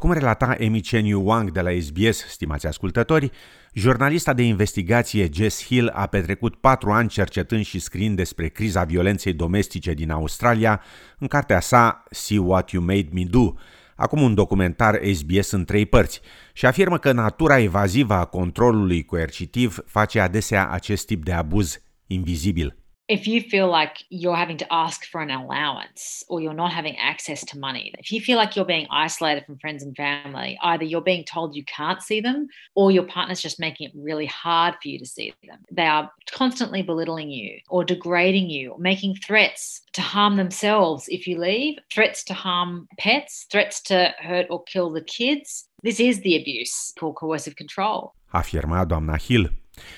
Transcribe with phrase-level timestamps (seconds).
[0.00, 3.30] cum relata Emi Chen Wang de la SBS, stimați ascultători,
[3.72, 9.32] jurnalista de investigație Jess Hill a petrecut patru ani cercetând și scriind despre criza violenței
[9.32, 10.82] domestice din Australia
[11.18, 13.52] în cartea sa See What You Made Me Do,
[13.94, 16.20] acum un documentar SBS în trei părți,
[16.52, 22.79] și afirmă că natura evazivă a controlului coercitiv face adesea acest tip de abuz invizibil.
[23.10, 26.96] If you feel like you're having to ask for an allowance or you're not having
[26.96, 30.84] access to money, if you feel like you're being isolated from friends and family, either
[30.84, 32.46] you're being told you can't see them
[32.76, 35.58] or your partner's just making it really hard for you to see them.
[35.72, 41.36] They are constantly belittling you or degrading you making threats to harm themselves if you
[41.36, 45.66] leave, threats to harm pets, threats to hurt or kill the kids.
[45.82, 48.14] This is the abuse called coercive control.
[48.32, 49.48] Afirma doamna Hill.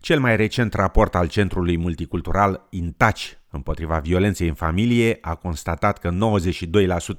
[0.00, 6.10] Cel mai recent raport al Centrului Multicultural Intaci împotriva violenței în familie a constatat că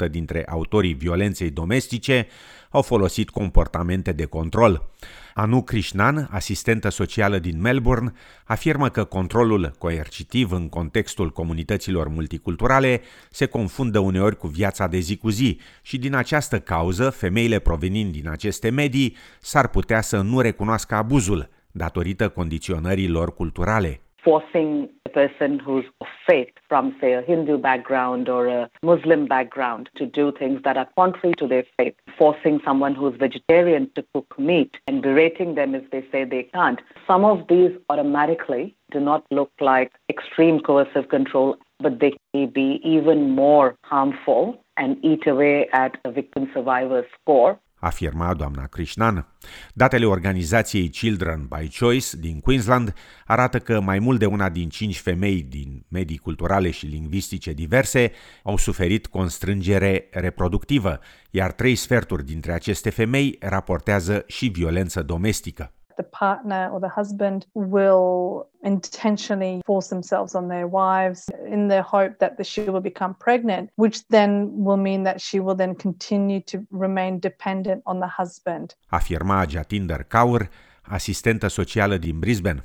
[0.08, 2.28] 92% dintre autorii violenței domestice
[2.70, 4.90] au folosit comportamente de control.
[5.34, 8.12] Anu Krishnan, asistentă socială din Melbourne,
[8.46, 15.18] afirmă că controlul coercitiv în contextul comunităților multiculturale se confundă uneori cu viața de zi
[15.18, 20.40] cu zi și din această cauză femeile provenind din aceste medii s-ar putea să nu
[20.40, 24.00] recunoască abuzul, datorită condiționărilor culturale.
[24.22, 29.84] Forcing a person who's of faith from, say, a Hindu background or a Muslim background
[30.00, 34.30] to do things that are contrary to their faith, forcing someone who's vegetarian to cook
[34.50, 36.80] meat and berating them if they say they can't.
[37.10, 38.66] Some of these automatically
[38.96, 41.50] do not look like extreme coercive control,
[41.84, 44.44] but they may be even more harmful
[44.78, 49.28] and eat away at a victim survivor's score afirma doamna Krishnan.
[49.74, 52.94] Datele organizației Children by Choice din Queensland
[53.26, 58.12] arată că mai mult de una din cinci femei din medii culturale și lingvistice diverse
[58.44, 65.75] au suferit constrângere reproductivă, iar trei sferturi dintre aceste femei raportează și violență domestică.
[65.98, 72.18] The partner or the husband will intentionally force themselves on their wives in the hope
[72.20, 76.42] that the she will become pregnant, which then will mean that she will then continue
[76.42, 78.76] to remain dependent on the husband.
[78.92, 80.50] Afirma Jatinder Kaur,
[80.82, 82.64] asistentă socială din Brisbane.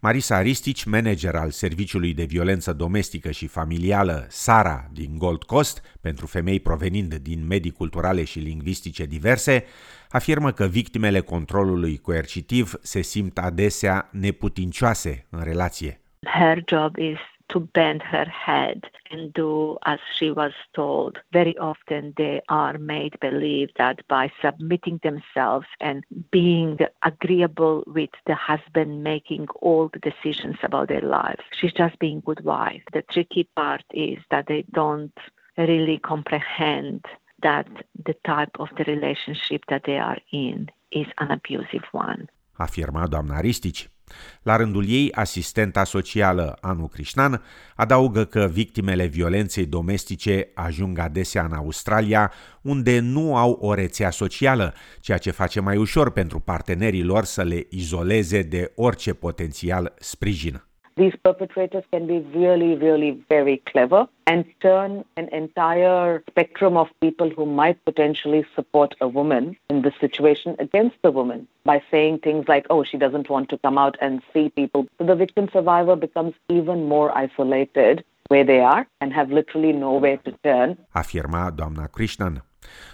[0.00, 6.26] Marisa Aristici, manager al Serviciului de Violență Domestică și Familială Sara din Gold Coast, pentru
[6.26, 9.64] femei provenind din medii culturale și lingvistice diverse,
[10.10, 16.00] afirmă că victimele controlului coercitiv se simt adesea neputincioase în relație.
[16.20, 17.18] Her job is
[17.50, 21.18] to bend her head and do as she was told.
[21.32, 28.34] Very often they are made believe that by submitting themselves and being agreeable with the
[28.34, 32.82] husband making all the decisions about their lives, she's just being good wife.
[32.92, 35.16] The tricky part is that they don't
[35.56, 37.04] really comprehend
[37.42, 37.68] that
[38.04, 42.28] the type of the relationship that they are in is an abusive one.
[42.58, 43.95] Afirma doamna Ristici.
[44.42, 47.42] La rândul ei, asistenta socială Anu Krishnan
[47.76, 54.74] adaugă că victimele violenței domestice ajung adesea în Australia, unde nu au o rețea socială,
[55.00, 60.64] ceea ce face mai ușor pentru partenerii lor să le izoleze de orice potențial sprijin.
[60.96, 67.28] These perpetrators can be really, really very clever and turn an entire spectrum of people
[67.30, 72.46] who might potentially support a woman in this situation against the woman by saying things
[72.48, 74.86] like, oh, she doesn't want to come out and see people.
[74.98, 80.16] So the victim survivor becomes even more isolated where they are and have literally nowhere
[80.24, 80.76] to turn.
[80.92, 82.44] Afirma doamna Krishnan.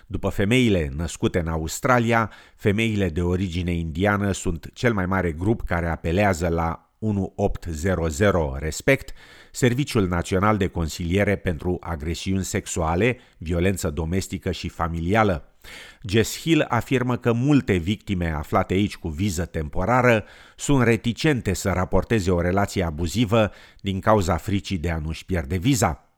[0.06, 5.86] După femeile născute în Australia, femeile de origine indiană sunt cel mai mare grup care
[5.86, 9.12] apelează la 1800 Respect,
[9.50, 15.52] Serviciul Național de Consiliere pentru Agresiuni Sexuale, Violență Domestică și Familială.
[16.02, 20.24] Jess Hill afirmă că multe victime aflate aici cu viză temporară
[20.56, 26.11] sunt reticente să raporteze o relație abuzivă din cauza fricii de a nu-și pierde viza.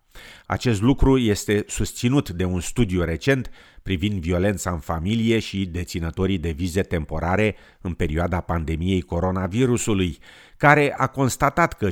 [0.46, 3.50] Acest lucru este susținut de un studiu recent
[3.82, 10.18] privind violența în familie și deținătorii de vize temporare în perioada pandemiei coronavirusului,
[10.56, 11.90] care a constatat că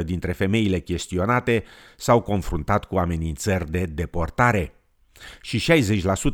[0.00, 1.64] 55% dintre femeile chestionate
[1.96, 4.74] s-au confruntat cu amenințări de deportare
[5.40, 5.72] și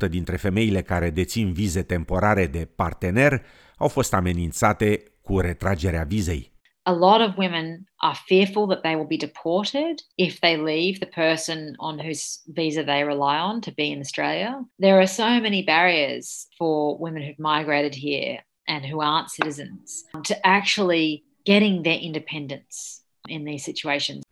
[0.06, 3.42] 60% dintre femeile care dețin vize temporare de partener
[3.76, 6.55] au fost amenințate cu retragerea vizei.
[6.86, 11.06] A lot of women are fearful that they will be deported if they leave the
[11.06, 14.64] person on whose visa they rely on to be in Australia.
[14.78, 18.38] There are so many barriers for women who've migrated here
[18.68, 24.22] and who aren't citizens to actually getting their independence in these situations.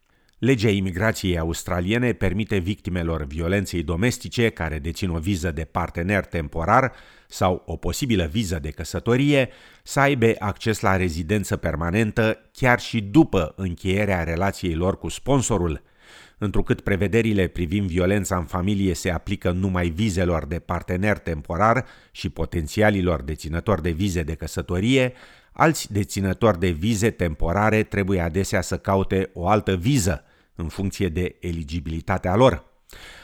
[0.45, 6.93] Legea imigrației australiene permite victimelor violenței domestice care dețin o viză de partener temporar
[7.29, 9.49] sau o posibilă viză de căsătorie
[9.83, 15.83] să aibă acces la rezidență permanentă chiar și după încheierea relației lor cu sponsorul,
[16.39, 23.23] întrucât prevederile privind violența în familie se aplică numai vizelor de partener temporar și potențialilor
[23.23, 25.13] deținători de vize de căsătorie,
[25.53, 30.25] alți deținători de vize temporare trebuie adesea să caute o altă viză
[30.57, 32.65] în funcție de eligibilitatea lor.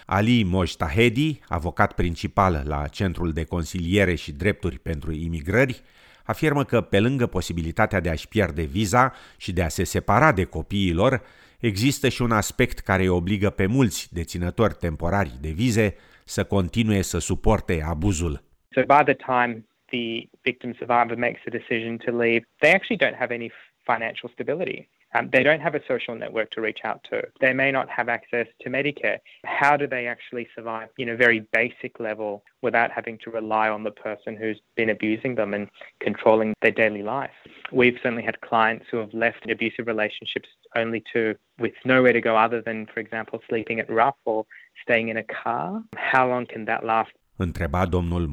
[0.07, 5.83] Ali Mojtahedi, avocat principal la Centrul de Consiliere și Drepturi pentru Imigrări,
[6.25, 10.45] afirmă că pe lângă posibilitatea de a-și pierde viza și de a se separa de
[10.45, 11.23] copiii lor,
[11.59, 15.95] există și un aspect care îi obligă pe mulți deținători temporari de vize
[16.25, 18.43] să continue să suporte abuzul.
[18.71, 23.19] So by the time the victim survivor makes a decision to leave, they actually don't
[23.19, 23.51] have any
[23.85, 24.89] financial stability.
[25.15, 27.23] Um, they don't have a social network to reach out to.
[27.41, 29.19] They may not have access to Medicare.
[29.45, 33.83] How do they actually survive, you know, very basic level without having to rely on
[33.83, 35.69] the person who's been abusing them and
[36.01, 37.31] controlling their daily life?
[37.73, 42.37] We've certainly had clients who have left abusive relationships only to, with nowhere to go
[42.37, 44.47] other than, for example, sleeping at rough or
[44.83, 45.83] staying in a car.
[45.97, 47.11] How long can that last?
[47.37, 48.29] Întreba domnul.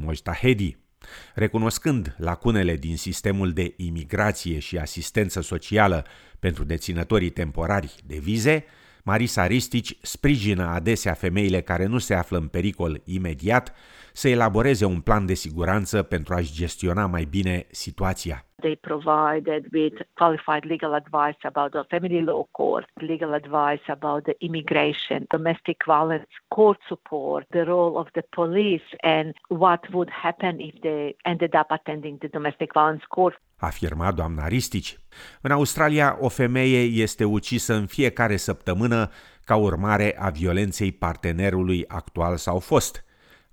[1.35, 6.05] Recunoscând lacunele din sistemul de imigrație și asistență socială
[6.39, 8.65] pentru deținătorii temporari de vize,
[9.03, 13.73] Marisa Ristici sprijină adesea femeile care nu se află în pericol imediat
[14.13, 18.46] să elaboreze un plan de siguranță pentru a-și gestiona mai bine situația.
[18.63, 24.35] They provided with qualified legal advice about the family law court, legal advice about the
[24.39, 30.73] immigration, domestic violence, court support, the role of the police, and what would happen if
[30.81, 33.41] they ended up attending the domestic violence court.
[33.59, 34.97] Afirma doamna Ristici.
[35.41, 39.09] În Australia, o femeie este ucisă în fiecare săptămână
[39.43, 43.01] ca urmare a violenței partenerului actual sau fost–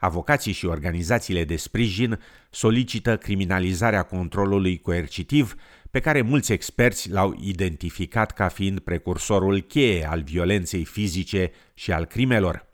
[0.04, 2.20] Avocații și organizațiile de sprijin
[2.50, 5.54] solicită criminalizarea controlului coercitiv,
[5.90, 12.04] pe care mulți experți l-au identificat ca fiind precursorul cheie al violenței fizice și al
[12.04, 12.66] crimelor.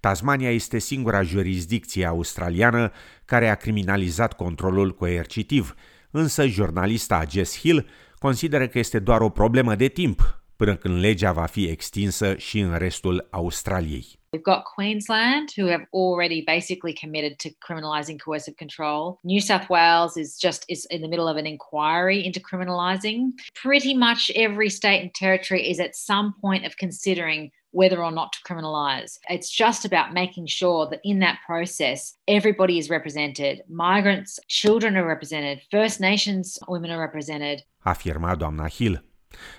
[0.00, 2.92] Tasmania este singura jurisdicție australiană
[3.24, 5.74] care a criminalizat controlul coercitiv,
[6.10, 7.86] însă jurnalista Jess Hill
[8.18, 12.58] consideră că este doar o problemă de timp până când legea va fi extinsă și
[12.58, 14.06] în restul Australiei.
[14.34, 19.18] We've got Queensland, who have already basically committed to criminalising coercive control.
[19.22, 23.20] New South Wales is just is in the middle of an inquiry into criminalising.
[23.62, 28.32] Pretty much every state and territory is at some point of considering whether or not
[28.32, 29.18] to criminalise.
[29.28, 33.62] It's just about making sure that in that process, everybody is represented.
[33.68, 35.60] Migrants, children are represented.
[35.70, 37.62] First Nations women are represented.
[37.84, 38.96] Afirma doamna Hill.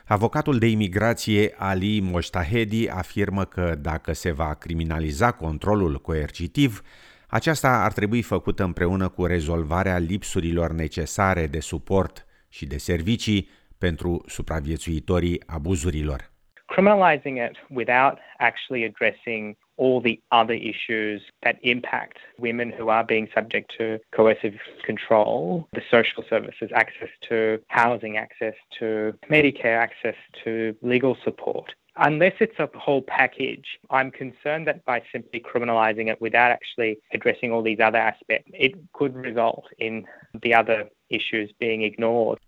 [0.08, 6.82] Avocatul de imigrație Ali Moștahedi afirmă că dacă se va criminaliza controlul coercitiv,
[7.28, 14.24] aceasta ar trebui făcută împreună cu rezolvarea lipsurilor necesare de suport și de servicii pentru
[14.28, 16.34] supraviețuitorii abuzurilor.
[16.68, 23.28] criminalizing it without actually addressing all the other issues that impact women who are being
[23.34, 30.76] subject to coercive control the social services, access to housing, access to Medicare, access to
[30.82, 31.74] legal support.
[31.98, 37.54] Unless it's a whole package, I'm concerned that by simply criminalizing it without actually addressing
[37.54, 40.06] all these other aspects, it could result in
[40.44, 42.40] the other issues being ignored.